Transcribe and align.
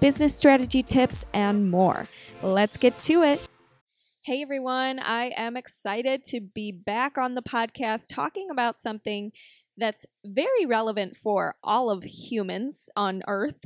business 0.00 0.34
strategy 0.34 0.82
tips, 0.82 1.24
and 1.32 1.70
more. 1.70 2.06
Let's 2.42 2.76
get 2.76 2.98
to 3.00 3.22
it. 3.22 3.46
Hey 4.22 4.42
everyone, 4.42 4.98
I 4.98 5.32
am 5.36 5.56
excited 5.56 6.24
to 6.24 6.40
be 6.40 6.72
back 6.72 7.18
on 7.18 7.34
the 7.34 7.42
podcast 7.42 8.04
talking 8.08 8.48
about 8.50 8.80
something 8.80 9.32
that's 9.76 10.04
very 10.24 10.66
relevant 10.66 11.16
for 11.16 11.54
all 11.62 11.90
of 11.90 12.04
humans 12.04 12.88
on 12.96 13.22
earth, 13.26 13.64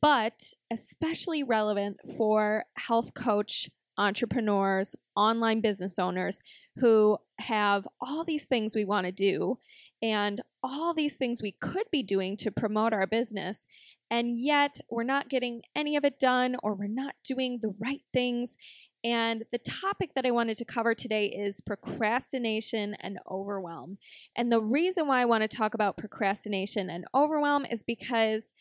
but 0.00 0.54
especially 0.72 1.42
relevant 1.42 1.98
for 2.16 2.64
health 2.76 3.14
coach 3.14 3.68
entrepreneurs, 3.98 4.96
online 5.16 5.60
business 5.60 5.98
owners 5.98 6.40
who 6.76 7.18
have 7.38 7.86
all 8.00 8.24
these 8.24 8.46
things 8.46 8.74
we 8.74 8.84
want 8.84 9.06
to 9.06 9.12
do 9.12 9.58
and 10.02 10.40
all 10.62 10.94
these 10.94 11.16
things 11.16 11.42
we 11.42 11.52
could 11.60 11.86
be 11.90 12.02
doing 12.02 12.36
to 12.36 12.50
promote 12.50 12.92
our 12.92 13.06
business. 13.06 13.66
And 14.12 14.38
yet, 14.38 14.78
we're 14.90 15.04
not 15.04 15.30
getting 15.30 15.62
any 15.74 15.96
of 15.96 16.04
it 16.04 16.20
done, 16.20 16.56
or 16.62 16.74
we're 16.74 16.86
not 16.86 17.14
doing 17.24 17.60
the 17.62 17.74
right 17.80 18.02
things. 18.12 18.58
And 19.02 19.44
the 19.50 19.58
topic 19.58 20.10
that 20.14 20.26
I 20.26 20.30
wanted 20.30 20.58
to 20.58 20.66
cover 20.66 20.94
today 20.94 21.28
is 21.28 21.62
procrastination 21.62 22.94
and 23.00 23.18
overwhelm. 23.28 23.96
And 24.36 24.52
the 24.52 24.60
reason 24.60 25.06
why 25.06 25.22
I 25.22 25.24
want 25.24 25.44
to 25.44 25.56
talk 25.56 25.72
about 25.72 25.96
procrastination 25.96 26.90
and 26.90 27.06
overwhelm 27.14 27.64
is 27.64 27.82
because 27.82 28.52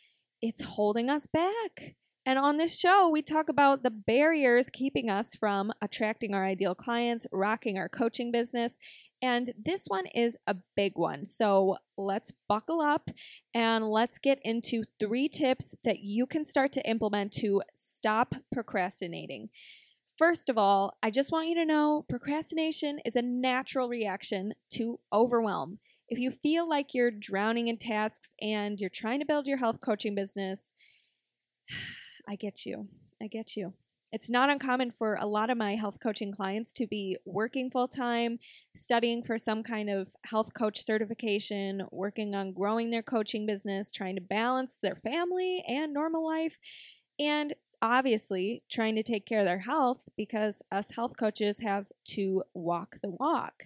it's 0.42 0.64
holding 0.64 1.10
us 1.10 1.28
back. 1.28 1.96
And 2.26 2.38
on 2.38 2.58
this 2.58 2.78
show, 2.78 3.10
we 3.10 3.24
talk 3.24 3.50
about 3.50 3.82
the 3.82 3.90
barriers 3.90 4.70
keeping 4.70 5.10
us 5.10 5.34
from 5.34 5.72
attracting 5.82 6.36
our 6.36 6.46
ideal 6.46 6.76
clients, 6.76 7.26
rocking 7.32 7.80
our 7.80 7.90
coaching 7.90 8.32
business. 8.32 8.78
And 9.24 9.52
this 9.58 9.86
one 9.88 10.06
is 10.08 10.36
a 10.46 10.56
big 10.76 10.94
one. 10.96 11.26
So 11.26 11.78
let's 11.98 12.32
buckle 12.48 12.80
up 12.80 13.10
and 13.56 13.90
let's 13.90 14.20
get 14.20 14.40
into 14.44 14.84
three 15.00 15.30
tips 15.30 15.74
that 15.84 16.00
you 16.00 16.28
can 16.28 16.46
start 16.46 16.72
to 16.74 16.88
implement 16.88 17.32
to 17.34 17.64
stop 17.74 18.36
procrastinating. 18.54 19.50
First 20.18 20.50
of 20.50 20.58
all, 20.58 20.98
I 21.02 21.10
just 21.10 21.32
want 21.32 21.48
you 21.48 21.56
to 21.56 21.66
know 21.66 22.06
procrastination 22.08 23.00
is 23.04 23.16
a 23.16 23.24
natural 23.24 23.90
reaction 23.90 24.54
to 24.74 25.00
overwhelm. 25.12 25.80
If 26.08 26.20
you 26.20 26.30
feel 26.30 26.70
like 26.70 26.94
you're 26.94 27.10
drowning 27.10 27.68
in 27.68 27.78
tasks 27.78 28.36
and 28.40 28.80
you're 28.80 28.92
trying 28.92 29.22
to 29.22 29.26
build 29.26 29.48
your 29.48 29.58
health 29.58 29.80
coaching 29.84 30.14
business, 30.14 30.74
I 32.32 32.36
get 32.36 32.66
you. 32.66 32.88
I 33.22 33.28
get 33.28 33.58
you. 33.58 33.74
It's 34.14 34.30
not 34.30 34.50
uncommon 34.50 34.92
for 34.92 35.16
a 35.16 35.26
lot 35.26 35.50
of 35.50 35.58
my 35.58 35.76
health 35.76 36.00
coaching 36.02 36.32
clients 36.32 36.72
to 36.74 36.88
be 36.88 37.18
working 37.26 37.70
full 37.70 37.90
time, 37.90 38.40
studying 38.78 39.22
for 39.22 39.38
some 39.38 39.64
kind 39.64 39.90
of 39.90 40.08
health 40.24 40.54
coach 40.54 40.86
certification, 40.86 41.84
working 41.92 42.34
on 42.34 42.54
growing 42.54 42.90
their 42.90 43.04
coaching 43.04 43.46
business, 43.46 43.92
trying 43.92 44.16
to 44.16 44.22
balance 44.22 44.78
their 44.82 44.96
family 44.96 45.62
and 45.68 45.94
normal 45.94 46.26
life. 46.26 46.58
And 47.20 47.54
obviously 47.82 48.64
trying 48.72 48.96
to 48.96 49.04
take 49.04 49.26
care 49.26 49.40
of 49.40 49.46
their 49.46 49.60
health 49.60 50.00
because 50.16 50.62
us 50.72 50.92
health 50.92 51.14
coaches 51.20 51.60
have 51.60 51.88
to 52.06 52.44
walk 52.54 52.96
the 53.02 53.10
walk. 53.10 53.64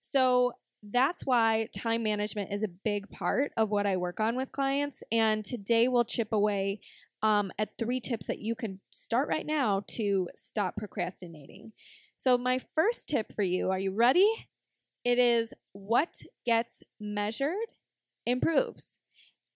So 0.00 0.54
that's 0.82 1.26
why 1.26 1.68
time 1.76 2.02
management 2.02 2.52
is 2.52 2.62
a 2.62 2.68
big 2.68 3.08
part 3.10 3.52
of 3.56 3.70
what 3.70 3.86
I 3.86 3.96
work 3.96 4.18
on 4.18 4.34
with 4.34 4.50
clients. 4.50 5.02
And 5.12 5.44
today 5.44 5.88
we'll 5.88 6.04
chip 6.04 6.32
away 6.32 6.80
um, 7.22 7.52
at 7.58 7.76
three 7.78 8.00
tips 8.00 8.26
that 8.26 8.38
you 8.38 8.54
can 8.54 8.80
start 8.90 9.28
right 9.28 9.46
now 9.46 9.82
to 9.88 10.28
stop 10.34 10.76
procrastinating. 10.76 11.72
So, 12.16 12.38
my 12.38 12.60
first 12.74 13.08
tip 13.08 13.34
for 13.34 13.42
you 13.42 13.70
are 13.70 13.78
you 13.78 13.92
ready? 13.92 14.28
It 15.04 15.18
is 15.18 15.54
what 15.72 16.22
gets 16.44 16.82
measured 16.98 17.56
improves. 18.26 18.96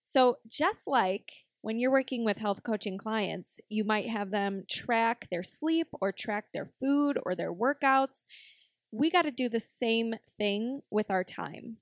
So, 0.02 0.38
just 0.48 0.86
like 0.86 1.32
when 1.62 1.78
you're 1.78 1.91
working 1.91 2.25
with 2.25 2.36
health 2.36 2.62
coaching 2.62 2.98
clients, 2.98 3.60
you 3.70 3.84
might 3.84 4.08
have 4.08 4.31
them 4.31 4.64
track 4.70 5.28
their 5.31 5.42
sleep 5.42 5.88
or 6.00 6.12
track 6.12 6.46
their 6.52 6.70
food 6.78 7.19
or 7.25 7.34
their 7.34 7.52
workouts. 7.52 8.26
We 8.92 9.10
got 9.10 9.22
to 9.22 9.31
do 9.31 9.48
the 9.48 9.60
same 9.60 10.14
thing 10.38 10.82
with 10.91 11.10
our 11.10 11.25
time. 11.25 11.78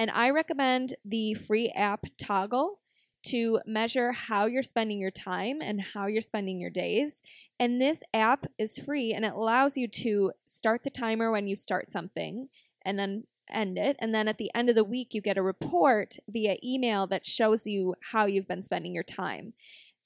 And 0.00 0.10
I 0.10 0.30
recommend 0.30 0.94
the 1.04 1.34
free 1.34 1.68
app 1.76 2.06
Toggl 2.20 2.76
to 3.24 3.60
measure 3.66 4.12
how 4.12 4.46
you're 4.46 4.62
spending 4.62 5.00
your 5.00 5.10
time 5.10 5.60
and 5.60 5.80
how 5.80 6.06
you're 6.06 6.20
spending 6.20 6.60
your 6.60 6.70
days. 6.70 7.22
And 7.58 7.80
this 7.80 8.02
app 8.14 8.46
is 8.58 8.78
free 8.78 9.12
and 9.12 9.24
it 9.24 9.32
allows 9.32 9.76
you 9.76 9.88
to 9.88 10.32
start 10.46 10.82
the 10.84 10.90
timer 10.90 11.30
when 11.30 11.46
you 11.46 11.56
start 11.56 11.92
something 11.92 12.48
and 12.84 12.98
then 12.98 13.24
end 13.52 13.78
it. 13.78 13.96
And 13.98 14.14
then 14.14 14.28
at 14.28 14.38
the 14.38 14.50
end 14.54 14.70
of 14.70 14.76
the 14.76 14.84
week, 14.84 15.12
you 15.12 15.20
get 15.20 15.38
a 15.38 15.42
report 15.42 16.16
via 16.28 16.56
email 16.64 17.06
that 17.08 17.26
shows 17.26 17.66
you 17.66 17.94
how 18.12 18.26
you've 18.26 18.48
been 18.48 18.62
spending 18.62 18.94
your 18.94 19.04
time. 19.04 19.52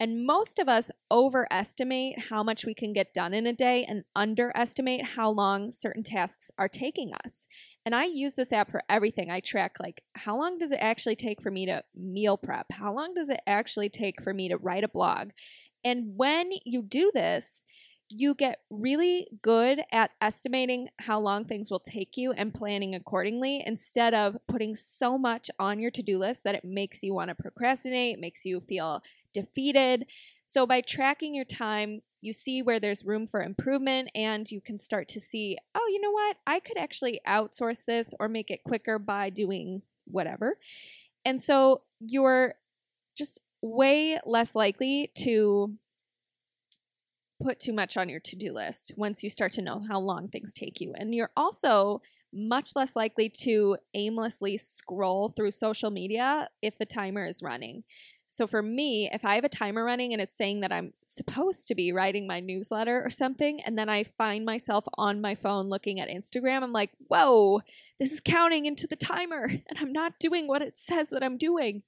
And 0.00 0.26
most 0.26 0.58
of 0.58 0.68
us 0.68 0.90
overestimate 1.10 2.18
how 2.28 2.42
much 2.42 2.64
we 2.64 2.74
can 2.74 2.92
get 2.92 3.14
done 3.14 3.32
in 3.32 3.46
a 3.46 3.52
day 3.52 3.84
and 3.88 4.04
underestimate 4.16 5.04
how 5.04 5.30
long 5.30 5.70
certain 5.70 6.02
tasks 6.02 6.50
are 6.58 6.68
taking 6.68 7.12
us. 7.24 7.46
And 7.86 7.94
I 7.94 8.04
use 8.04 8.34
this 8.34 8.52
app 8.52 8.70
for 8.70 8.82
everything. 8.88 9.30
I 9.30 9.40
track 9.40 9.76
like 9.80 10.02
how 10.14 10.36
long 10.36 10.58
does 10.58 10.72
it 10.72 10.78
actually 10.80 11.16
take 11.16 11.40
for 11.40 11.50
me 11.50 11.66
to 11.66 11.84
meal 11.94 12.36
prep? 12.36 12.66
How 12.72 12.92
long 12.92 13.14
does 13.14 13.28
it 13.28 13.40
actually 13.46 13.88
take 13.88 14.20
for 14.22 14.34
me 14.34 14.48
to 14.48 14.56
write 14.56 14.84
a 14.84 14.88
blog? 14.88 15.30
And 15.84 16.16
when 16.16 16.50
you 16.64 16.82
do 16.82 17.12
this, 17.14 17.62
you 18.08 18.34
get 18.34 18.58
really 18.70 19.28
good 19.42 19.80
at 19.92 20.10
estimating 20.20 20.88
how 20.98 21.18
long 21.18 21.44
things 21.44 21.70
will 21.70 21.80
take 21.80 22.16
you 22.16 22.32
and 22.32 22.52
planning 22.52 22.94
accordingly 22.94 23.62
instead 23.64 24.12
of 24.12 24.36
putting 24.46 24.76
so 24.76 25.16
much 25.16 25.50
on 25.58 25.80
your 25.80 25.90
to 25.90 26.02
do 26.02 26.18
list 26.18 26.44
that 26.44 26.54
it 26.54 26.64
makes 26.64 27.02
you 27.02 27.14
want 27.14 27.28
to 27.28 27.34
procrastinate, 27.34 28.20
makes 28.20 28.44
you 28.44 28.60
feel 28.60 29.02
defeated. 29.34 30.06
So, 30.46 30.66
by 30.66 30.80
tracking 30.80 31.34
your 31.34 31.44
time, 31.44 32.00
you 32.20 32.32
see 32.32 32.62
where 32.62 32.80
there's 32.80 33.04
room 33.04 33.26
for 33.26 33.42
improvement 33.42 34.10
and 34.14 34.50
you 34.50 34.60
can 34.60 34.78
start 34.78 35.08
to 35.08 35.20
see, 35.20 35.58
oh, 35.74 35.86
you 35.90 36.00
know 36.00 36.10
what? 36.10 36.36
I 36.46 36.60
could 36.60 36.78
actually 36.78 37.20
outsource 37.28 37.84
this 37.84 38.14
or 38.18 38.28
make 38.28 38.50
it 38.50 38.64
quicker 38.64 38.98
by 38.98 39.28
doing 39.28 39.82
whatever. 40.06 40.58
And 41.24 41.42
so, 41.42 41.82
you're 42.00 42.54
just 43.16 43.40
way 43.60 44.18
less 44.24 44.54
likely 44.54 45.10
to 45.16 45.74
put 47.42 47.60
too 47.60 47.72
much 47.72 47.96
on 47.96 48.08
your 48.08 48.20
to 48.20 48.36
do 48.36 48.52
list 48.52 48.92
once 48.96 49.22
you 49.22 49.30
start 49.30 49.52
to 49.52 49.62
know 49.62 49.82
how 49.88 49.98
long 49.98 50.28
things 50.28 50.52
take 50.52 50.80
you. 50.80 50.94
And 50.96 51.14
you're 51.14 51.30
also 51.36 52.00
much 52.34 52.70
less 52.74 52.96
likely 52.96 53.28
to 53.28 53.76
aimlessly 53.94 54.58
scroll 54.58 55.28
through 55.28 55.52
social 55.52 55.90
media 55.90 56.48
if 56.62 56.76
the 56.78 56.86
timer 56.86 57.26
is 57.26 57.42
running. 57.42 57.84
So 58.34 58.48
for 58.48 58.62
me, 58.62 59.08
if 59.12 59.24
I 59.24 59.36
have 59.36 59.44
a 59.44 59.48
timer 59.48 59.84
running 59.84 60.12
and 60.12 60.20
it's 60.20 60.36
saying 60.36 60.62
that 60.62 60.72
I'm 60.72 60.92
supposed 61.06 61.68
to 61.68 61.76
be 61.76 61.92
writing 61.92 62.26
my 62.26 62.40
newsletter 62.40 63.00
or 63.04 63.08
something, 63.08 63.60
and 63.62 63.78
then 63.78 63.88
I 63.88 64.02
find 64.02 64.44
myself 64.44 64.84
on 64.98 65.20
my 65.20 65.36
phone 65.36 65.68
looking 65.68 66.00
at 66.00 66.08
Instagram, 66.08 66.64
I'm 66.64 66.72
like, 66.72 66.90
whoa, 67.06 67.62
this 68.00 68.10
is 68.10 68.20
counting 68.20 68.66
into 68.66 68.88
the 68.88 68.96
timer, 68.96 69.44
and 69.68 69.78
I'm 69.78 69.92
not 69.92 70.18
doing 70.18 70.48
what 70.48 70.62
it 70.62 70.80
says 70.80 71.10
that 71.10 71.22
I'm 71.22 71.38
doing. 71.38 71.84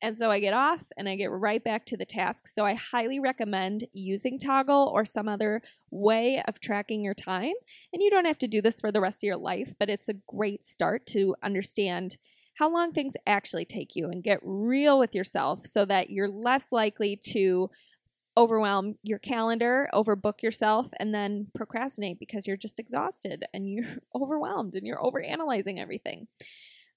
And 0.00 0.16
so 0.16 0.30
I 0.30 0.38
get 0.38 0.54
off 0.54 0.84
and 0.96 1.08
I 1.08 1.16
get 1.16 1.30
right 1.30 1.62
back 1.62 1.84
to 1.86 1.96
the 1.96 2.04
task. 2.04 2.46
So 2.48 2.64
I 2.64 2.74
highly 2.74 3.18
recommend 3.18 3.84
using 3.92 4.38
Toggl 4.38 4.92
or 4.92 5.04
some 5.04 5.28
other 5.28 5.60
way 5.90 6.42
of 6.46 6.60
tracking 6.60 7.02
your 7.02 7.14
time. 7.14 7.54
And 7.92 8.00
you 8.02 8.10
don't 8.10 8.26
have 8.26 8.38
to 8.38 8.48
do 8.48 8.62
this 8.62 8.80
for 8.80 8.92
the 8.92 9.00
rest 9.00 9.18
of 9.18 9.26
your 9.26 9.36
life, 9.36 9.74
but 9.78 9.90
it's 9.90 10.08
a 10.08 10.16
great 10.28 10.64
start 10.64 11.06
to 11.06 11.34
understand 11.42 12.16
how 12.58 12.72
long 12.72 12.92
things 12.92 13.14
actually 13.26 13.64
take 13.64 13.94
you 13.94 14.08
and 14.08 14.22
get 14.22 14.40
real 14.42 14.98
with 14.98 15.14
yourself 15.14 15.66
so 15.66 15.84
that 15.84 16.10
you're 16.10 16.28
less 16.28 16.72
likely 16.72 17.16
to 17.16 17.70
overwhelm 18.36 18.94
your 19.02 19.18
calendar, 19.18 19.88
overbook 19.92 20.42
yourself, 20.42 20.88
and 21.00 21.12
then 21.12 21.48
procrastinate 21.56 22.20
because 22.20 22.46
you're 22.46 22.56
just 22.56 22.78
exhausted 22.78 23.44
and 23.52 23.68
you're 23.68 23.96
overwhelmed 24.14 24.76
and 24.76 24.86
you're 24.86 24.98
overanalyzing 24.98 25.80
everything. 25.80 26.28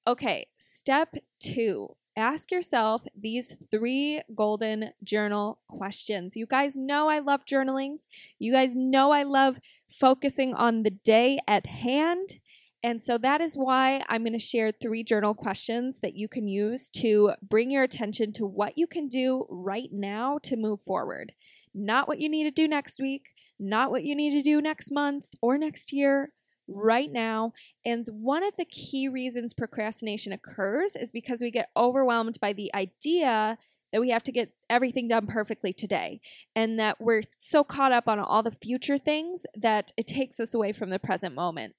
Okay, 0.07 0.47
step 0.57 1.15
two 1.39 1.95
ask 2.17 2.51
yourself 2.51 3.03
these 3.17 3.57
three 3.69 4.21
golden 4.35 4.91
journal 5.03 5.59
questions. 5.69 6.35
You 6.35 6.45
guys 6.45 6.75
know 6.75 7.09
I 7.09 7.19
love 7.19 7.45
journaling. 7.45 7.97
You 8.39 8.51
guys 8.51 8.75
know 8.75 9.11
I 9.11 9.23
love 9.23 9.59
focusing 9.91 10.53
on 10.53 10.83
the 10.83 10.91
day 10.91 11.39
at 11.47 11.65
hand 11.65 12.39
and 12.83 13.03
so 13.03 13.17
that 13.19 13.41
is 13.41 13.55
why 13.55 14.01
I'm 14.09 14.23
going 14.23 14.33
to 14.33 14.39
share 14.39 14.71
three 14.71 15.03
journal 15.03 15.35
questions 15.35 15.97
that 16.01 16.15
you 16.15 16.27
can 16.27 16.47
use 16.47 16.89
to 16.91 17.33
bring 17.41 17.69
your 17.69 17.83
attention 17.83 18.33
to 18.33 18.45
what 18.45 18.77
you 18.77 18.87
can 18.87 19.07
do 19.07 19.45
right 19.49 19.89
now 19.91 20.39
to 20.43 20.55
move 20.55 20.81
forward. 20.81 21.33
not 21.73 22.05
what 22.05 22.19
you 22.19 22.27
need 22.27 22.43
to 22.43 22.51
do 22.51 22.67
next 22.67 22.99
week, 22.99 23.27
not 23.57 23.91
what 23.91 24.03
you 24.03 24.13
need 24.13 24.31
to 24.31 24.41
do 24.41 24.61
next 24.61 24.91
month 24.91 25.27
or 25.41 25.57
next 25.57 25.93
year, 25.93 26.33
right 26.73 27.11
now. 27.11 27.53
And 27.85 28.05
one 28.11 28.43
of 28.43 28.55
the 28.57 28.65
key 28.65 29.07
reasons 29.07 29.53
procrastination 29.53 30.31
occurs 30.31 30.95
is 30.95 31.11
because 31.11 31.41
we 31.41 31.51
get 31.51 31.69
overwhelmed 31.75 32.39
by 32.39 32.53
the 32.53 32.73
idea 32.73 33.57
that 33.91 34.01
we 34.01 34.09
have 34.09 34.23
to 34.23 34.31
get 34.31 34.53
everything 34.69 35.07
done 35.07 35.27
perfectly 35.27 35.73
today 35.73 36.21
and 36.55 36.79
that 36.79 37.01
we're 37.01 37.23
so 37.39 37.63
caught 37.63 37.91
up 37.91 38.07
on 38.07 38.19
all 38.19 38.41
the 38.41 38.51
future 38.51 38.97
things 38.97 39.45
that 39.53 39.91
it 39.97 40.07
takes 40.07 40.39
us 40.39 40.53
away 40.53 40.71
from 40.71 40.89
the 40.89 40.99
present 40.99 41.35
moment. 41.35 41.75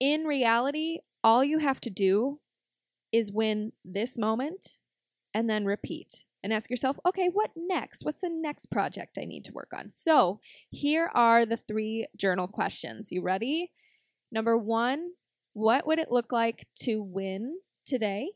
In 0.00 0.24
reality, 0.24 0.98
all 1.24 1.42
you 1.42 1.58
have 1.58 1.80
to 1.80 1.90
do 1.90 2.38
is 3.12 3.32
win 3.32 3.72
this 3.84 4.16
moment 4.16 4.78
and 5.34 5.50
then 5.50 5.64
repeat 5.64 6.24
and 6.42 6.52
ask 6.52 6.70
yourself, 6.70 6.98
okay, 7.06 7.28
what 7.32 7.50
next? 7.56 8.04
What's 8.04 8.20
the 8.20 8.30
next 8.30 8.66
project 8.66 9.18
I 9.20 9.24
need 9.24 9.44
to 9.46 9.52
work 9.52 9.72
on? 9.76 9.90
So, 9.92 10.40
here 10.70 11.10
are 11.14 11.44
the 11.44 11.56
three 11.56 12.06
journal 12.16 12.46
questions. 12.46 13.10
You 13.10 13.22
ready? 13.22 13.72
Number 14.30 14.56
one, 14.56 15.12
what 15.52 15.86
would 15.86 15.98
it 15.98 16.10
look 16.10 16.32
like 16.32 16.66
to 16.80 17.02
win 17.02 17.58
today? 17.86 18.30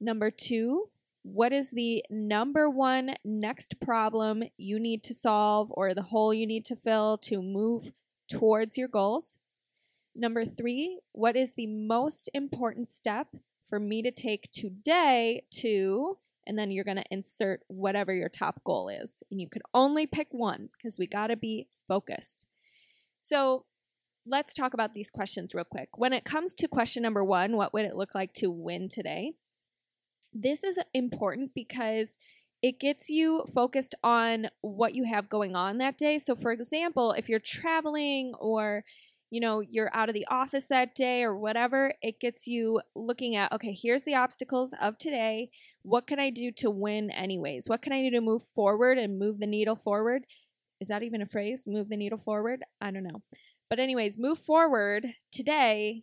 Number 0.00 0.30
two, 0.30 0.90
what 1.22 1.52
is 1.52 1.70
the 1.70 2.04
number 2.10 2.68
one 2.68 3.14
next 3.24 3.80
problem 3.80 4.44
you 4.56 4.78
need 4.78 5.02
to 5.04 5.14
solve 5.14 5.72
or 5.74 5.94
the 5.94 6.02
hole 6.02 6.34
you 6.34 6.46
need 6.46 6.64
to 6.66 6.76
fill 6.76 7.18
to 7.18 7.40
move 7.40 7.92
towards 8.30 8.76
your 8.76 8.88
goals? 8.88 9.36
Number 10.14 10.44
three, 10.44 11.00
what 11.12 11.36
is 11.36 11.54
the 11.54 11.66
most 11.66 12.28
important 12.34 12.90
step 12.90 13.28
for 13.68 13.80
me 13.80 14.02
to 14.02 14.10
take 14.10 14.50
today 14.52 15.42
to, 15.50 16.18
and 16.46 16.58
then 16.58 16.70
you're 16.70 16.84
going 16.84 16.98
to 16.98 17.04
insert 17.10 17.62
whatever 17.66 18.14
your 18.14 18.28
top 18.28 18.62
goal 18.62 18.88
is. 18.88 19.22
And 19.30 19.40
you 19.40 19.48
can 19.48 19.62
only 19.72 20.06
pick 20.06 20.28
one 20.30 20.68
because 20.76 20.98
we 20.98 21.06
got 21.06 21.28
to 21.28 21.36
be 21.36 21.66
focused. 21.88 22.46
So 23.20 23.64
let's 24.26 24.54
talk 24.54 24.74
about 24.74 24.94
these 24.94 25.10
questions 25.10 25.54
real 25.54 25.64
quick. 25.64 25.90
When 25.96 26.12
it 26.12 26.24
comes 26.24 26.54
to 26.56 26.68
question 26.68 27.02
number 27.02 27.24
one, 27.24 27.56
what 27.56 27.72
would 27.72 27.84
it 27.84 27.96
look 27.96 28.14
like 28.14 28.32
to 28.34 28.50
win 28.50 28.88
today? 28.88 29.32
This 30.32 30.64
is 30.64 30.78
important 30.92 31.52
because 31.54 32.16
it 32.62 32.80
gets 32.80 33.08
you 33.10 33.44
focused 33.54 33.94
on 34.02 34.48
what 34.62 34.94
you 34.94 35.04
have 35.04 35.28
going 35.28 35.54
on 35.54 35.78
that 35.78 35.98
day. 35.98 36.18
So, 36.18 36.34
for 36.34 36.50
example, 36.50 37.12
if 37.12 37.28
you're 37.28 37.38
traveling 37.38 38.32
or 38.40 38.84
you 39.34 39.40
know, 39.40 39.58
you're 39.58 39.90
out 39.92 40.08
of 40.08 40.14
the 40.14 40.28
office 40.30 40.68
that 40.68 40.94
day 40.94 41.24
or 41.24 41.36
whatever, 41.36 41.92
it 42.02 42.20
gets 42.20 42.46
you 42.46 42.80
looking 42.94 43.34
at, 43.34 43.50
okay, 43.50 43.76
here's 43.76 44.04
the 44.04 44.14
obstacles 44.14 44.72
of 44.80 44.96
today. 44.96 45.50
What 45.82 46.06
can 46.06 46.20
I 46.20 46.30
do 46.30 46.52
to 46.58 46.70
win, 46.70 47.10
anyways? 47.10 47.68
What 47.68 47.82
can 47.82 47.92
I 47.92 48.02
do 48.02 48.10
to 48.10 48.20
move 48.20 48.42
forward 48.54 48.96
and 48.96 49.18
move 49.18 49.40
the 49.40 49.48
needle 49.48 49.74
forward? 49.74 50.22
Is 50.80 50.86
that 50.86 51.02
even 51.02 51.20
a 51.20 51.26
phrase? 51.26 51.64
Move 51.66 51.88
the 51.88 51.96
needle 51.96 52.18
forward? 52.18 52.62
I 52.80 52.92
don't 52.92 53.02
know. 53.02 53.22
But, 53.70 53.78
anyways, 53.78 54.18
move 54.18 54.38
forward 54.38 55.14
today, 55.32 56.02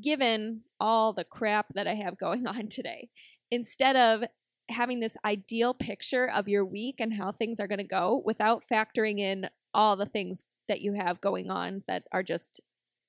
given 0.00 0.62
all 0.80 1.12
the 1.12 1.24
crap 1.24 1.74
that 1.74 1.86
I 1.86 1.94
have 1.94 2.18
going 2.18 2.46
on 2.46 2.68
today. 2.68 3.08
Instead 3.50 3.96
of 3.96 4.24
having 4.68 5.00
this 5.00 5.16
ideal 5.24 5.74
picture 5.74 6.28
of 6.28 6.48
your 6.48 6.64
week 6.64 6.96
and 6.98 7.14
how 7.14 7.32
things 7.32 7.60
are 7.60 7.66
going 7.66 7.78
to 7.78 7.84
go 7.84 8.22
without 8.24 8.64
factoring 8.72 9.18
in 9.18 9.48
all 9.74 9.96
the 9.96 10.06
things 10.06 10.44
that 10.68 10.80
you 10.80 10.94
have 10.94 11.20
going 11.20 11.50
on 11.50 11.82
that 11.86 12.04
are 12.12 12.22
just 12.22 12.60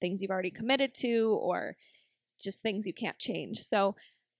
things 0.01 0.22
you've 0.22 0.31
already 0.31 0.51
committed 0.51 0.94
to 0.94 1.38
or 1.42 1.78
just 2.39 2.62
things 2.62 2.86
you 2.86 2.94
can't 2.94 3.19
change. 3.19 3.60
So 3.60 3.96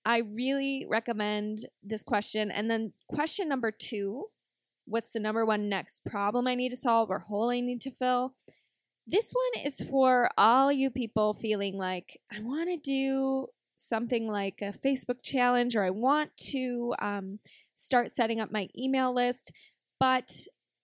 I 0.06 0.18
really 0.20 0.86
recommend 0.90 1.60
this 1.82 2.04
question. 2.04 2.52
And 2.52 2.70
then 2.70 2.94
question 3.08 3.48
number 3.48 3.72
two 3.72 4.26
what's 4.86 5.14
the 5.14 5.20
number 5.20 5.46
one 5.46 5.70
next 5.70 6.04
problem 6.04 6.46
I 6.46 6.56
need 6.56 6.70
to 6.72 6.76
solve 6.76 7.10
or 7.10 7.20
hole 7.20 7.50
I 7.50 7.62
need 7.62 7.80
to 7.82 7.92
fill? 7.92 8.34
This 9.06 9.34
one 9.34 9.66
is 9.66 9.82
for 9.90 10.30
all 10.38 10.72
you 10.72 10.90
people 10.90 11.34
feeling 11.34 11.78
like, 11.78 12.20
I 12.32 12.40
want 12.40 12.70
to 12.70 12.78
do 12.78 13.48
something 13.76 14.28
like 14.28 14.62
a 14.62 14.74
Facebook 14.74 15.22
challenge 15.22 15.76
or 15.76 15.84
I 15.84 15.90
want 15.90 16.36
to 16.52 16.96
um, 17.00 17.40
start 17.76 18.12
setting 18.12 18.40
up 18.40 18.52
my 18.52 18.70
email 18.78 19.14
list, 19.14 19.52
but 20.00 20.32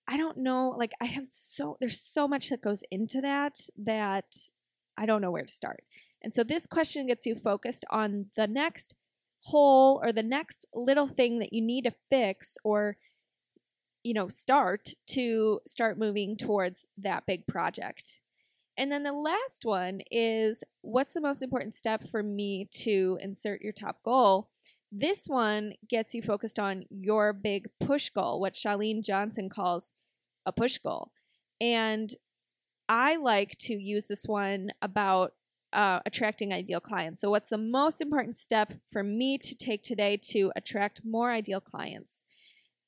I 0.07 0.17
don't 0.17 0.39
know. 0.39 0.75
Like, 0.77 0.91
I 0.99 1.05
have 1.05 1.27
so, 1.31 1.77
there's 1.79 2.01
so 2.01 2.27
much 2.27 2.49
that 2.49 2.61
goes 2.61 2.83
into 2.91 3.21
that 3.21 3.57
that 3.83 4.35
I 4.97 5.05
don't 5.05 5.21
know 5.21 5.31
where 5.31 5.45
to 5.45 5.51
start. 5.51 5.83
And 6.21 6.33
so 6.33 6.43
this 6.43 6.65
question 6.65 7.07
gets 7.07 7.25
you 7.25 7.35
focused 7.35 7.85
on 7.89 8.25
the 8.35 8.47
next 8.47 8.95
hole 9.43 10.01
or 10.03 10.11
the 10.11 10.23
next 10.23 10.65
little 10.73 11.07
thing 11.07 11.39
that 11.39 11.53
you 11.53 11.61
need 11.61 11.85
to 11.85 11.93
fix 12.09 12.57
or 12.65 12.97
you 14.03 14.13
know, 14.13 14.29
start 14.29 14.89
to 15.07 15.59
start 15.67 15.97
moving 15.97 16.37
towards 16.37 16.85
that 16.97 17.25
big 17.25 17.45
project. 17.47 18.21
And 18.77 18.91
then 18.91 19.03
the 19.03 19.11
last 19.11 19.65
one 19.65 19.99
is 20.09 20.63
what's 20.81 21.13
the 21.13 21.21
most 21.21 21.41
important 21.41 21.75
step 21.75 22.09
for 22.09 22.23
me 22.23 22.69
to 22.75 23.17
insert 23.21 23.61
your 23.61 23.73
top 23.73 24.01
goal? 24.03 24.49
This 24.91 25.27
one 25.27 25.73
gets 25.87 26.15
you 26.15 26.21
focused 26.21 26.59
on 26.59 26.85
your 26.89 27.33
big 27.33 27.67
push 27.79 28.09
goal, 28.09 28.39
what 28.39 28.53
Chalene 28.53 29.03
Johnson 29.03 29.49
calls 29.49 29.91
a 30.45 30.53
push 30.53 30.77
goal. 30.77 31.11
And 31.59 32.13
I 32.87 33.17
like 33.17 33.57
to 33.59 33.73
use 33.73 34.07
this 34.07 34.23
one 34.25 34.71
about 34.81 35.33
uh, 35.73 35.99
attracting 36.05 36.53
ideal 36.53 36.79
clients. 36.79 37.21
So, 37.21 37.29
what's 37.29 37.49
the 37.49 37.57
most 37.57 38.01
important 38.01 38.37
step 38.37 38.73
for 38.91 39.03
me 39.03 39.37
to 39.37 39.55
take 39.55 39.83
today 39.83 40.17
to 40.29 40.51
attract 40.55 41.01
more 41.05 41.31
ideal 41.31 41.61
clients? 41.61 42.23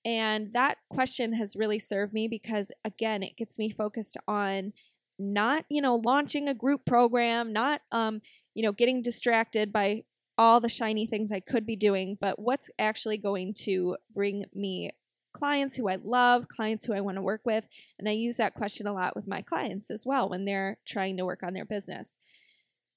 And 0.03 0.53
that 0.53 0.77
question 0.89 1.33
has 1.33 1.55
really 1.55 1.79
served 1.79 2.13
me 2.13 2.27
because, 2.27 2.71
again, 2.83 3.21
it 3.23 3.37
gets 3.37 3.59
me 3.59 3.69
focused 3.69 4.17
on 4.27 4.73
not, 5.19 5.65
you 5.69 5.81
know, 5.81 6.01
launching 6.03 6.47
a 6.47 6.55
group 6.55 6.85
program, 6.85 7.53
not, 7.53 7.81
um, 7.91 8.21
you 8.55 8.63
know, 8.63 8.71
getting 8.71 9.01
distracted 9.01 9.71
by 9.71 10.03
all 10.37 10.59
the 10.59 10.69
shiny 10.69 11.05
things 11.05 11.31
I 11.31 11.39
could 11.39 11.67
be 11.67 11.75
doing, 11.75 12.17
but 12.19 12.39
what's 12.39 12.69
actually 12.79 13.17
going 13.17 13.53
to 13.65 13.97
bring 14.13 14.45
me 14.55 14.89
clients 15.33 15.75
who 15.75 15.87
I 15.87 15.97
love, 16.03 16.47
clients 16.47 16.85
who 16.85 16.93
I 16.93 17.01
want 17.01 17.17
to 17.17 17.21
work 17.21 17.41
with. 17.45 17.63
And 17.99 18.09
I 18.09 18.13
use 18.13 18.37
that 18.37 18.55
question 18.55 18.87
a 18.87 18.93
lot 18.93 19.15
with 19.15 19.27
my 19.27 19.41
clients 19.41 19.91
as 19.91 20.03
well 20.05 20.29
when 20.29 20.45
they're 20.45 20.77
trying 20.87 21.17
to 21.17 21.25
work 21.25 21.41
on 21.43 21.53
their 21.53 21.65
business. 21.65 22.17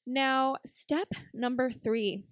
Now, 0.07 0.57
step 0.67 1.09
number 1.33 1.71
three 1.71 2.25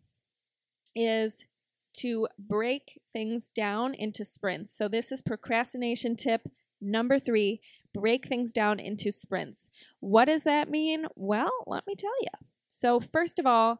is 0.95 1.45
to 1.95 2.29
break 2.39 3.01
things 3.13 3.51
down 3.55 3.95
into 3.95 4.25
sprints. 4.25 4.77
So, 4.77 4.89
this 4.89 5.13
is 5.13 5.23
procrastination 5.23 6.17
tip 6.17 6.49
number 6.81 7.19
three 7.19 7.61
break 7.95 8.27
things 8.27 8.53
down 8.53 8.81
into 8.81 9.13
sprints. 9.13 9.69
What 10.01 10.25
does 10.27 10.45
that 10.45 10.71
mean? 10.71 11.07
Well, 11.15 11.53
let 11.67 11.87
me 11.87 11.95
tell 11.95 12.11
you. 12.23 12.47
So, 12.69 13.01
first 13.01 13.39
of 13.39 13.47
all, 13.47 13.79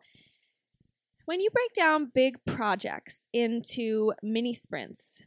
when 1.25 1.41
you 1.41 1.51
break 1.51 1.73
down 1.75 2.11
big 2.13 2.45
projects 2.45 3.27
into 3.33 4.13
mini 4.23 4.53
sprints, 4.53 5.23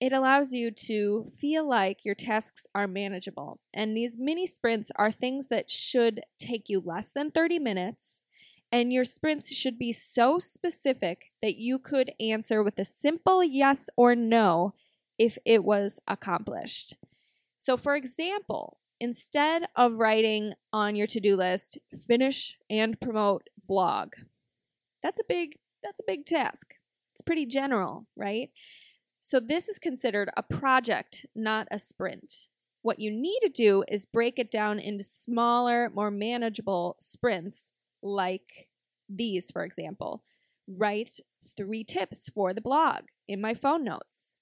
it 0.00 0.12
allows 0.12 0.52
you 0.52 0.72
to 0.72 1.30
feel 1.38 1.66
like 1.66 2.04
your 2.04 2.16
tasks 2.16 2.66
are 2.74 2.88
manageable. 2.88 3.60
And 3.72 3.96
these 3.96 4.16
mini 4.18 4.46
sprints 4.46 4.90
are 4.96 5.12
things 5.12 5.46
that 5.46 5.70
should 5.70 6.22
take 6.40 6.68
you 6.68 6.82
less 6.84 7.12
than 7.12 7.30
30 7.30 7.60
minutes 7.60 8.24
and 8.72 8.90
your 8.90 9.04
sprints 9.04 9.52
should 9.52 9.78
be 9.78 9.92
so 9.92 10.38
specific 10.38 11.26
that 11.42 11.58
you 11.58 11.78
could 11.78 12.12
answer 12.18 12.62
with 12.62 12.78
a 12.78 12.84
simple 12.86 13.44
yes 13.44 13.90
or 13.96 14.16
no 14.16 14.72
if 15.18 15.36
it 15.44 15.62
was 15.62 16.00
accomplished. 16.08 16.96
So, 17.58 17.76
for 17.76 17.94
example, 17.94 18.78
instead 18.98 19.66
of 19.76 19.98
writing 19.98 20.54
on 20.72 20.96
your 20.96 21.06
to-do 21.06 21.36
list, 21.36 21.78
finish 22.08 22.56
and 22.70 22.98
promote 22.98 23.48
blog. 23.68 24.14
That's 25.02 25.20
a 25.20 25.24
big 25.28 25.56
that's 25.82 26.00
a 26.00 26.04
big 26.06 26.24
task. 26.24 26.74
It's 27.12 27.22
pretty 27.22 27.44
general, 27.44 28.06
right? 28.16 28.50
So 29.20 29.38
this 29.38 29.68
is 29.68 29.78
considered 29.78 30.30
a 30.36 30.42
project, 30.42 31.26
not 31.34 31.68
a 31.70 31.78
sprint. 31.78 32.48
What 32.82 33.00
you 33.00 33.10
need 33.10 33.38
to 33.42 33.48
do 33.48 33.84
is 33.88 34.06
break 34.06 34.38
it 34.38 34.50
down 34.50 34.78
into 34.78 35.04
smaller, 35.04 35.90
more 35.94 36.10
manageable 36.10 36.96
sprints 36.98 37.70
like 38.02 38.68
these, 39.08 39.50
for 39.50 39.64
example. 39.64 40.22
Write 40.68 41.20
three 41.56 41.84
tips 41.84 42.28
for 42.28 42.54
the 42.54 42.60
blog 42.60 43.02
in 43.28 43.40
my 43.40 43.54
phone 43.54 43.84
notes. 43.84 44.34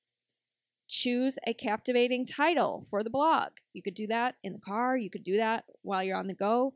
Choose 0.89 1.39
a 1.47 1.55
captivating 1.55 2.27
title 2.27 2.87
for 2.91 3.03
the 3.05 3.11
blog. 3.11 3.51
You 3.73 3.83
could 3.83 3.95
do 3.95 4.07
that 4.09 4.35
in 4.43 4.53
the 4.53 4.59
car, 4.59 4.97
you 4.97 5.11
could 5.11 5.25
do 5.25 5.37
that 5.37 5.65
while 5.83 6.03
you're 6.03 6.19
on 6.19 6.27
the 6.27 6.35
go. 6.35 6.75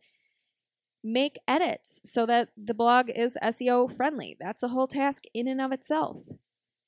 Make 1.03 1.39
edits 1.47 2.01
so 2.05 2.25
that 2.27 2.51
the 2.57 2.73
blog 2.73 3.11
is 3.11 3.37
SEO 3.43 3.95
friendly. 3.95 4.37
That's 4.41 4.63
a 4.63 4.69
whole 4.69 4.87
task 4.87 5.25
in 5.35 5.49
and 5.49 5.61
of 5.61 5.73
itself 5.73 6.23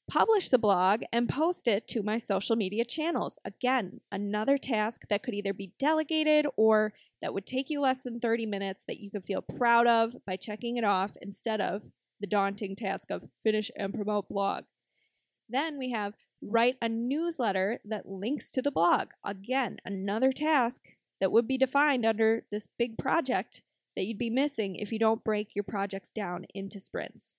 publish 0.09 0.49
the 0.49 0.59
blog, 0.59 1.03
and 1.13 1.29
post 1.29 1.67
it 1.67 1.89
to 1.89 2.03
my 2.03 2.19
social 2.19 2.57
media 2.57 2.85
channels. 2.85 3.39
Again, 3.45 4.01
another 4.13 4.57
task 4.57 5.03
that 5.11 5.23
could 5.23 5.35
either 5.35 5.53
be 5.53 5.73
delegated 5.79 6.47
or 6.57 6.93
that 7.21 7.35
would 7.35 7.47
take 7.47 7.71
you 7.71 7.81
less 7.81 8.03
than 8.03 8.21
30 8.21 8.47
minutes 8.47 8.85
that 8.87 9.01
you 9.01 9.11
could 9.11 9.25
feel 9.25 9.43
proud 9.43 9.87
of 9.87 10.17
by 10.25 10.37
checking 10.37 10.77
it 10.77 10.85
off 10.85 11.17
instead 11.21 11.61
of 11.61 11.83
the 12.21 12.27
daunting 12.27 12.77
task 12.77 13.11
of 13.11 13.29
finish 13.43 13.71
and 13.77 13.95
promote 13.95 14.29
blog. 14.29 14.65
Then 15.49 15.79
we 15.79 15.91
have 15.91 16.15
write 16.43 16.77
a 16.81 16.89
newsletter 16.89 17.81
that 17.85 18.09
links 18.09 18.51
to 18.53 18.63
the 18.63 18.71
blog. 18.71 19.09
Again, 19.25 19.79
another 19.85 20.33
task 20.33 20.83
that 21.21 21.33
would 21.33 21.49
be 21.49 21.59
defined 21.59 22.05
under 22.05 22.45
this 22.51 22.69
big 22.79 22.99
project 22.99 23.63
that 23.97 24.07
you'd 24.07 24.19
be 24.19 24.31
missing 24.31 24.77
if 24.77 24.93
you 24.93 24.99
don't 24.99 25.25
break 25.25 25.55
your 25.55 25.65
projects 25.65 26.11
down 26.11 26.47
into 26.55 26.79
sprints. 26.79 27.37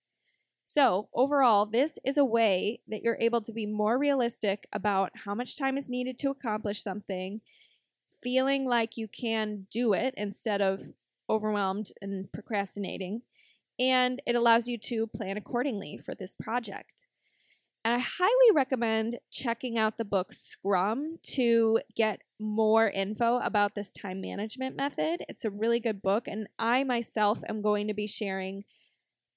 So, 0.70 1.08
overall, 1.14 1.66
this 1.66 1.98
is 2.04 2.18
a 2.18 2.26
way 2.26 2.82
that 2.90 3.02
you're 3.02 3.18
able 3.22 3.40
to 3.40 3.54
be 3.54 3.66
more 3.66 3.98
realistic 3.98 4.68
about 4.74 5.12
how 5.24 5.34
much 5.34 5.58
time 5.58 5.78
is 5.78 5.88
needed 5.88 6.20
to 6.20 6.30
accomplish 6.30 6.84
something, 6.84 7.40
feeling 8.22 8.66
like 8.66 8.98
you 8.98 9.08
can 9.08 9.68
do 9.72 9.94
it 9.94 10.14
instead 10.18 10.62
of 10.62 10.82
overwhelmed 11.30 11.94
and 12.02 12.30
procrastinating, 12.34 13.22
and 13.80 14.22
it 14.26 14.36
allows 14.36 14.68
you 14.68 14.78
to 14.78 15.08
plan 15.08 15.38
accordingly 15.38 15.98
for 15.98 16.14
this 16.14 16.36
project. 16.36 17.06
And 17.86 17.96
I 17.96 18.00
highly 18.00 18.52
recommend 18.54 19.20
checking 19.32 19.78
out 19.78 19.98
the 19.98 20.04
book 20.04 20.34
Scrum 20.34 21.20
to 21.36 21.80
get 21.96 22.24
more 22.42 22.90
info 22.90 23.38
about 23.38 23.74
this 23.74 23.94
time 23.94 24.20
management 24.20 24.76
method. 24.76 25.24
It's 25.30 25.46
a 25.46 25.50
really 25.50 25.80
good 25.80 26.02
book, 26.02 26.28
and 26.28 26.50
I 26.60 26.84
myself 26.84 27.42
am 27.48 27.62
going 27.62 27.88
to 27.88 27.94
be 27.94 28.06
sharing 28.06 28.66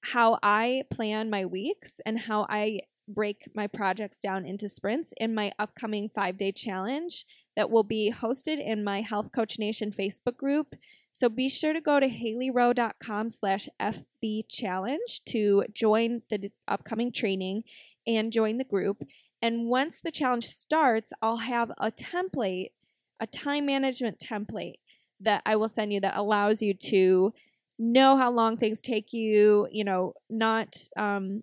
how 0.01 0.39
I 0.41 0.83
plan 0.89 1.29
my 1.29 1.45
weeks 1.45 2.01
and 2.05 2.19
how 2.19 2.45
I 2.49 2.79
break 3.07 3.47
my 3.53 3.67
projects 3.67 4.17
down 4.17 4.45
into 4.45 4.69
sprints 4.69 5.13
in 5.17 5.35
my 5.35 5.51
upcoming 5.59 6.09
five 6.13 6.37
day 6.37 6.51
challenge 6.51 7.25
that 7.55 7.69
will 7.69 7.83
be 7.83 8.11
hosted 8.15 8.65
in 8.65 8.83
my 8.83 9.01
Health 9.01 9.31
Coach 9.31 9.59
Nation 9.59 9.91
Facebook 9.91 10.37
group. 10.37 10.75
So 11.11 11.27
be 11.27 11.49
sure 11.49 11.73
to 11.73 11.81
go 11.81 11.99
to 11.99 12.07
haleyrowe.com 12.07 13.29
slash 13.29 13.67
FB 13.79 14.45
challenge 14.49 15.21
to 15.25 15.65
join 15.73 16.21
the 16.29 16.37
d- 16.37 16.51
upcoming 16.67 17.11
training 17.11 17.63
and 18.07 18.31
join 18.31 18.57
the 18.57 18.63
group. 18.63 19.03
And 19.41 19.65
once 19.65 19.99
the 20.01 20.11
challenge 20.11 20.47
starts, 20.47 21.11
I'll 21.21 21.37
have 21.37 21.71
a 21.77 21.91
template, 21.91 22.71
a 23.19 23.27
time 23.27 23.65
management 23.65 24.19
template 24.19 24.75
that 25.19 25.41
I 25.45 25.55
will 25.57 25.69
send 25.69 25.91
you 25.91 25.99
that 26.01 26.15
allows 26.15 26.61
you 26.61 26.73
to 26.73 27.33
know 27.81 28.15
how 28.15 28.31
long 28.31 28.57
things 28.57 28.81
take 28.81 29.11
you, 29.11 29.67
you 29.71 29.83
know, 29.83 30.13
not 30.29 30.77
um, 30.95 31.41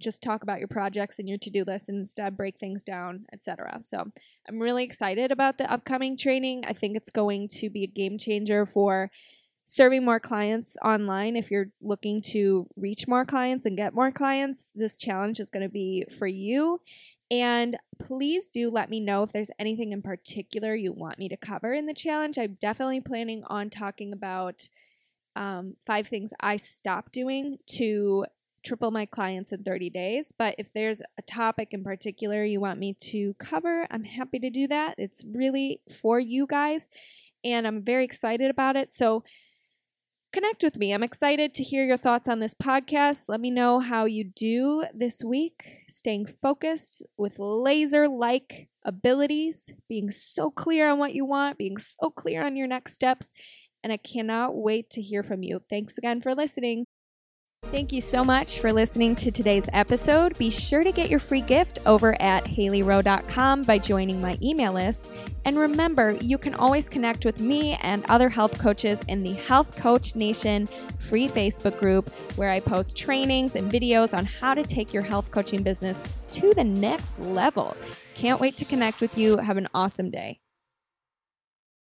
just 0.00 0.22
talk 0.22 0.42
about 0.42 0.58
your 0.58 0.68
projects 0.68 1.18
and 1.18 1.28
your 1.28 1.38
to-do 1.38 1.62
list 1.66 1.88
and 1.88 1.98
instead 1.98 2.36
break 2.36 2.58
things 2.58 2.82
down, 2.82 3.26
etc. 3.32 3.80
So 3.84 4.10
I'm 4.48 4.58
really 4.60 4.82
excited 4.82 5.30
about 5.30 5.58
the 5.58 5.70
upcoming 5.70 6.16
training. 6.16 6.64
I 6.66 6.72
think 6.72 6.96
it's 6.96 7.10
going 7.10 7.48
to 7.48 7.68
be 7.68 7.84
a 7.84 7.88
game 7.88 8.18
changer 8.18 8.64
for 8.64 9.10
serving 9.66 10.04
more 10.04 10.20
clients 10.20 10.76
online. 10.82 11.36
If 11.36 11.50
you're 11.50 11.70
looking 11.82 12.22
to 12.32 12.66
reach 12.76 13.06
more 13.06 13.24
clients 13.24 13.66
and 13.66 13.76
get 13.76 13.94
more 13.94 14.10
clients, 14.10 14.70
this 14.74 14.98
challenge 14.98 15.38
is 15.38 15.50
going 15.50 15.62
to 15.62 15.72
be 15.72 16.04
for 16.18 16.26
you. 16.26 16.80
And 17.30 17.76
please 17.98 18.48
do 18.48 18.70
let 18.70 18.90
me 18.90 19.00
know 19.00 19.22
if 19.22 19.32
there's 19.32 19.50
anything 19.58 19.92
in 19.92 20.02
particular 20.02 20.74
you 20.74 20.92
want 20.92 21.18
me 21.18 21.28
to 21.28 21.36
cover 21.36 21.72
in 21.72 21.86
the 21.86 21.94
challenge. 21.94 22.38
I'm 22.38 22.58
definitely 22.60 23.00
planning 23.00 23.42
on 23.46 23.70
talking 23.70 24.12
about 24.12 24.68
um, 25.36 25.74
five 25.86 26.06
things 26.06 26.32
I 26.40 26.56
stopped 26.56 27.12
doing 27.12 27.58
to 27.72 28.24
triple 28.64 28.90
my 28.90 29.06
clients 29.06 29.52
in 29.52 29.62
30 29.62 29.90
days. 29.90 30.32
But 30.36 30.54
if 30.58 30.72
there's 30.72 31.00
a 31.00 31.22
topic 31.22 31.68
in 31.72 31.84
particular 31.84 32.44
you 32.44 32.60
want 32.60 32.78
me 32.78 32.96
to 33.00 33.34
cover, 33.34 33.86
I'm 33.90 34.04
happy 34.04 34.38
to 34.38 34.50
do 34.50 34.66
that. 34.68 34.94
It's 34.98 35.22
really 35.24 35.80
for 36.00 36.18
you 36.18 36.46
guys, 36.46 36.88
and 37.44 37.66
I'm 37.66 37.82
very 37.82 38.04
excited 38.04 38.50
about 38.50 38.76
it. 38.76 38.90
So 38.90 39.22
connect 40.34 40.64
with 40.64 40.76
me. 40.76 40.92
I'm 40.92 41.04
excited 41.04 41.54
to 41.54 41.62
hear 41.62 41.84
your 41.84 41.96
thoughts 41.96 42.26
on 42.26 42.40
this 42.40 42.54
podcast. 42.54 43.26
Let 43.28 43.40
me 43.40 43.52
know 43.52 43.78
how 43.78 44.06
you 44.06 44.24
do 44.24 44.84
this 44.92 45.22
week, 45.22 45.84
staying 45.88 46.26
focused 46.42 47.04
with 47.16 47.38
laser 47.38 48.08
like 48.08 48.68
abilities, 48.84 49.70
being 49.88 50.10
so 50.10 50.50
clear 50.50 50.90
on 50.90 50.98
what 50.98 51.14
you 51.14 51.24
want, 51.24 51.56
being 51.56 51.76
so 51.78 52.10
clear 52.10 52.44
on 52.44 52.56
your 52.56 52.66
next 52.66 52.94
steps. 52.94 53.32
And 53.84 53.92
I 53.92 53.98
cannot 53.98 54.56
wait 54.56 54.90
to 54.90 55.02
hear 55.02 55.22
from 55.22 55.44
you. 55.44 55.60
Thanks 55.70 55.98
again 55.98 56.22
for 56.22 56.34
listening. 56.34 56.86
Thank 57.70 57.92
you 57.92 58.00
so 58.00 58.22
much 58.22 58.60
for 58.60 58.72
listening 58.72 59.16
to 59.16 59.30
today's 59.30 59.68
episode. 59.72 60.38
Be 60.38 60.50
sure 60.50 60.82
to 60.82 60.92
get 60.92 61.10
your 61.10 61.18
free 61.18 61.40
gift 61.40 61.80
over 61.86 62.20
at 62.20 62.44
haleyrowe.com 62.44 63.62
by 63.62 63.78
joining 63.78 64.20
my 64.20 64.38
email 64.42 64.72
list. 64.72 65.10
And 65.44 65.58
remember, 65.58 66.16
you 66.20 66.38
can 66.38 66.54
always 66.54 66.88
connect 66.88 67.24
with 67.24 67.40
me 67.40 67.74
and 67.82 68.04
other 68.08 68.28
health 68.28 68.58
coaches 68.58 69.02
in 69.08 69.22
the 69.22 69.32
Health 69.32 69.76
Coach 69.76 70.14
Nation 70.14 70.66
free 70.98 71.28
Facebook 71.28 71.78
group 71.78 72.10
where 72.36 72.50
I 72.50 72.60
post 72.60 72.96
trainings 72.96 73.56
and 73.56 73.70
videos 73.70 74.16
on 74.16 74.24
how 74.24 74.54
to 74.54 74.62
take 74.62 74.94
your 74.94 75.02
health 75.02 75.30
coaching 75.30 75.62
business 75.62 76.00
to 76.32 76.54
the 76.54 76.64
next 76.64 77.18
level. 77.18 77.76
Can't 78.14 78.40
wait 78.40 78.56
to 78.58 78.64
connect 78.64 79.00
with 79.00 79.18
you. 79.18 79.36
Have 79.38 79.56
an 79.56 79.68
awesome 79.74 80.10
day. 80.10 80.40